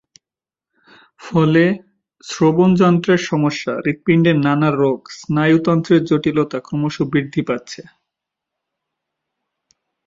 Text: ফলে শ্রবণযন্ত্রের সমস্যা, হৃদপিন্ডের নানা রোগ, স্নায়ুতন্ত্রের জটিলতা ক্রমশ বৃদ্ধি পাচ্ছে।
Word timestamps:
ফলে 1.21 1.63
শ্রবণযন্ত্রের 2.23 3.21
সমস্যা, 3.29 3.73
হৃদপিন্ডের 3.77 4.37
নানা 4.45 4.69
রোগ, 4.81 4.99
স্নায়ুতন্ত্রের 5.19 6.01
জটিলতা 6.05 6.57
ক্রমশ 6.59 6.95
বৃদ্ধি 7.11 7.41
পাচ্ছে। 7.49 7.81